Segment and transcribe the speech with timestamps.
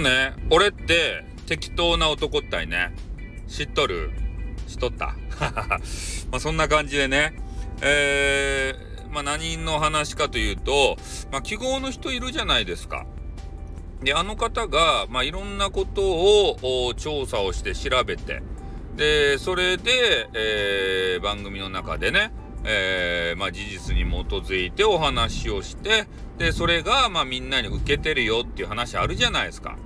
[0.00, 2.94] ね、俺って適当な男ったいね。
[3.48, 4.10] 知っとる？
[4.68, 5.14] 知っとった？
[5.40, 7.34] まあそんな感じでね、
[7.82, 10.96] えー、まあ何の話かというと、
[11.32, 13.06] まあ記号の人いるじゃないですか。
[14.02, 18.42] で、あの方が、まあいろんなことを調査をして調べて、
[18.96, 22.30] で、それで、えー、番組の中でね、
[22.68, 29.78] えー、まあ、事実に基づいてお話をしてでそれがまあみんなに受けてるよっていう話あるじゃないですか。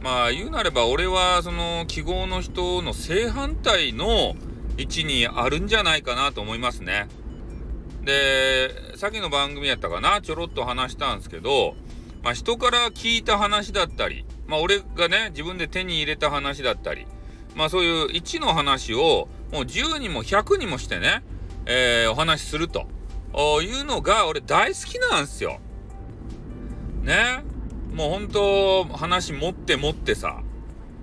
[0.00, 4.36] まあ言うなれば俺はその記号の人の正反対の
[4.76, 7.08] 位置にあるんじゃないかなと思いますね。
[8.04, 10.20] でさっきの番組やったかな？
[10.22, 11.74] ちょろっと話したんですけど、
[12.22, 17.06] まあ、人から聞いた話だったり、まあ、俺がね自分で手に入れた話だったり、
[17.56, 21.24] まあ、そういう1の話をもう10にも100にもしてね
[21.70, 22.88] えー、お話しすると
[23.62, 25.60] いうのが俺大好きなんですよ。
[27.02, 27.44] ね？
[27.92, 30.42] もう本当話持って持ってさ、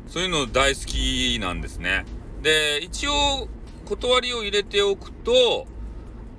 [0.07, 2.05] そういうの大好きなんですね。
[2.41, 3.47] で、一応
[3.85, 5.67] 断りを入れておくと、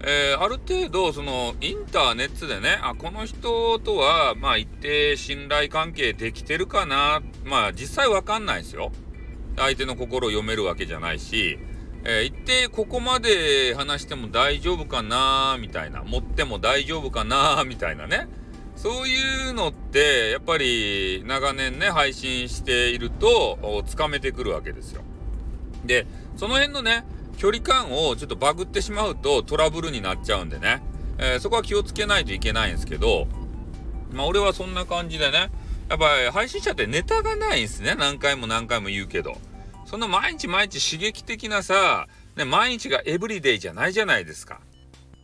[0.00, 8.90] えー、ある程度そのインターネットでね、あ、この人とはまあ一定信頼関係できてるかな、まあ実際わかんないですよ。
[9.56, 11.58] 相手の心を読めるわけじゃないし、
[12.08, 18.28] えー、一定ここまで話しても大丈夫かなみたいな、持っても大丈夫かなみたいなね。
[18.76, 25.02] そういうのって、やっぱり長年ね、配信していると、つかめてくるわけですよ。
[25.84, 27.04] で、その辺のね、
[27.38, 30.82] 距離感をちょっとバグってしまうとトラブルになっちゃうんでね、
[31.18, 33.26] えー、そこは気をつけないといけないんですけど、
[34.12, 35.50] まあ俺はそんな感じでね、
[35.88, 37.96] やっぱり配信者ってネタがないんですね。
[37.96, 39.38] 何回も何回も言うけど。
[39.86, 44.60] そんな毎日毎日刺激的なさ、ね、毎日がエブリデイじゃないじゃないですか。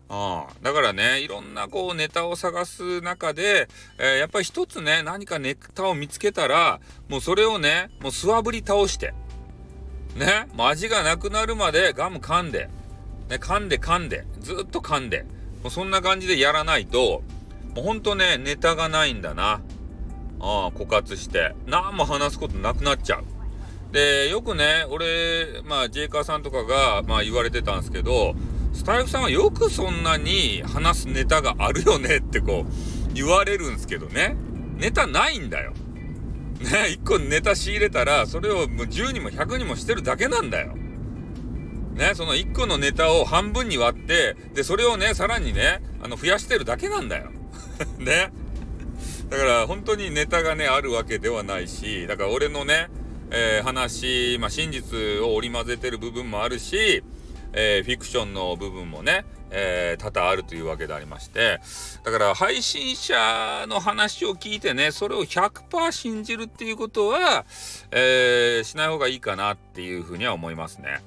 [0.09, 9.15] ああだからね、いろんなこうネタを探す中で、えー、やっぱり一つね、何かネタを見つけたら、もうそれをね、もうスワブり倒して、
[10.15, 12.69] ね、もう味がなくなるまでガム噛んで、
[13.31, 15.25] ね、噛んで噛んで、ずっと噛んで、
[15.63, 17.23] もうそんな感じでやらないと、
[17.75, 19.63] もうほんとね、ネタがないんだな。
[20.41, 23.42] ああ、枯渇して、何も話すことなくなっちゃう。
[23.93, 28.35] で、よくね、俺、まあ、ジェイカーさんとかが、まあ、言われてたんですけど、
[28.73, 34.35] スタイフさんはよくそんなに話すネタがあるよねってこう、言われるんですけどね。
[34.77, 35.73] ネタないんだよ。
[36.61, 40.75] ね、1個ネタ仕入れたら、それをもう10にも100にもしてるだけなんだよ。
[41.95, 47.31] ね、その1個のネタを半分に割って、で、それをね、さらにね、あの、増やしてるだけなんだよ。
[47.99, 48.33] ね。
[49.29, 52.89] だから本当にネタがね、あるわけではないし、だから俺のね、
[53.35, 57.03] えー、話、まあ、真実を織り交ぜてる部分もあるし、
[57.55, 61.61] えー、フィクションの部分もね、えー、多々あるというわけでありまして、
[62.05, 67.47] だから配信者の話を聞いてね、それを100%信じるっていうことは、
[67.91, 71.01] えー、しない方がいいかなっていうふうには思いますね。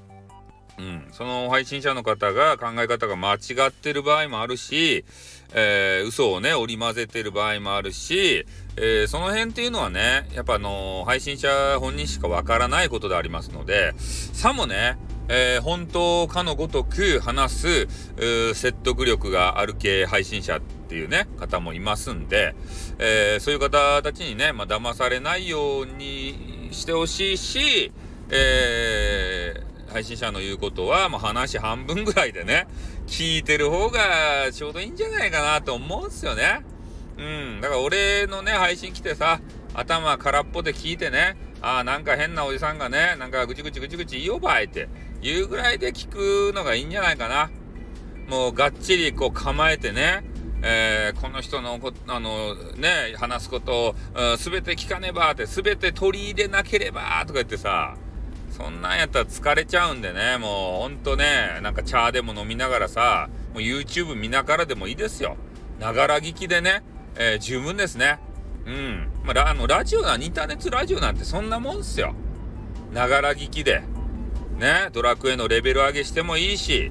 [0.78, 5.04] うん、その配信者の方が考え方が間違ってる場合もあるし、
[5.54, 8.44] えー、嘘をね、織り交ぜてる場合もあるし、
[8.76, 14.98] えー、その辺っていうのはね、やっぱあのー、配信者本人しかわからないことでありますので、さもね、
[15.28, 17.88] えー、本当かのごとく話す
[18.54, 22.54] 説得力がある系配信者っていうね、方もいますんで、
[22.98, 27.92] えー、そういう方たちにね、まあ、騙されないようにしてほしいし、
[28.30, 29.35] えー、
[29.96, 32.68] 配信者の言うことは、もう話半分ぐらいでね、
[33.06, 36.60] 聞いてる方がちょうどいいんじゃないかなと思うんすよね。
[37.16, 37.60] うん。
[37.62, 39.40] だから俺のね、配信来てさ、
[39.72, 44.90] 頭空っぽで聞いてね、ああ、なんか変なおじさんがね、なんかぐちぐちぐちぐち言おばいって
[45.22, 47.50] 言うぐらいで聞くのがいいんじゃないかな。
[48.28, 50.24] もうがっちりこう構えてね、
[50.62, 57.96] えー、この人のこ、あの、ね、話すことをすべて聞かねばって、すべて取り入れなければとか言ってさ、
[58.56, 65.36] そんなんやったら疲れちゃうんでね、もうほんとね、なんか茶でも飲みながらさ、もう YouTube 見ながらでもいいですよ。
[65.78, 66.82] ながら聞きでね、
[67.16, 68.18] えー、十分ですね。
[68.64, 69.08] うん。
[69.24, 72.14] まあ、あのラジオな、インターネットラジオなんてそんなもんっすよ。
[72.94, 73.82] ながら聞きで。
[74.58, 76.90] ね、ドラクエのレベル上げしてもいいし、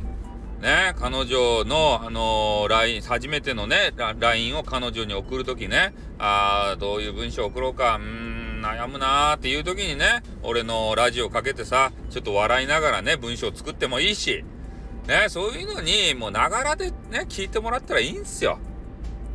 [0.61, 14.43] ね、彼女の、あのー、LINE、初めてのね、LINE を彼女に送るときね、あー、どういう文章送ろうか、うーん、悩むなーっていうときにね、俺のラジオかけてさ、ちょっと笑いながらね、文章作ってもいいし、
[15.07, 18.57] ね、そういうのに、もうながらでね、聞いてもらったらいいんすよ。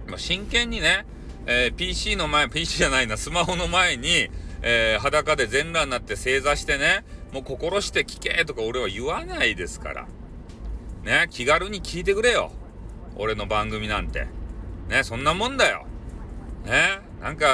[0.08, 1.06] ま真剣にね、
[1.46, 4.30] えー、PC の前、PC じゃないな、スマホの前に、
[4.62, 10.06] えー、裸で全裸になって正座してね、もう心して聞けとか俺は言わないですから。
[11.04, 12.50] ね、気軽に聞いてくれよ。
[13.16, 14.26] 俺の番組なんて。
[14.88, 15.86] ね、そんなもんだよ。
[16.64, 17.46] ね、なんか、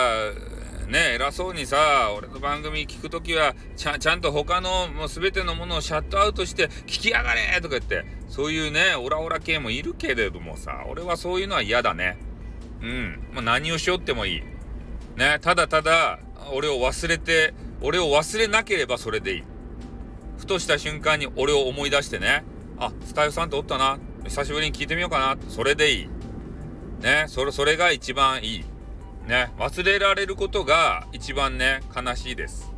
[0.88, 12.16] ね、偉そうにさ、俺の番組聞くときは、ちゃ、ちゃんと他のもう全てのものをシャットアウトして聞きやがれとか言って、そういうね、オラオラ系もいるけれどもさ、俺はそういうのは嫌だね。
[12.82, 13.28] うん。
[13.32, 14.42] まあ、何をしよってもいい。
[15.16, 16.20] ね、ただただ、
[16.52, 19.42] 俺を忘れて、俺を忘れなければそれでいい。
[20.38, 22.44] ふとした瞬間に俺を思い出してね、
[22.78, 23.98] あ、スタイフさんっておったな。
[24.24, 25.36] 久しぶりに聞いてみようかな。
[25.48, 26.08] それでいい。
[27.02, 28.64] ね、それ、それが一番いい。
[29.26, 32.72] ね、忘れられることが一番ね、悲しいです。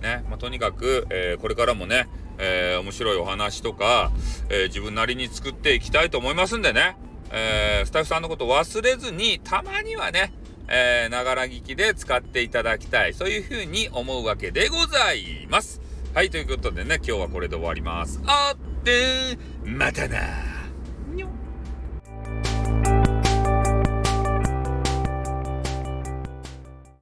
[0.00, 2.08] ね、まあ、とにかく、えー、これからもね、
[2.38, 4.12] えー、面白いお話とか、
[4.48, 6.96] えー、自分なりに作っていきたいと思いますんでね、
[7.32, 10.32] えスタッフさんのこと忘れずに、たまにはね、
[10.68, 13.14] えながら聞きで使っていただきたい。
[13.14, 15.80] そういうふうに思うわけでございます。
[16.12, 18.20] はい、ということでね、今日はこれで終わります。
[18.26, 20.18] あって、またな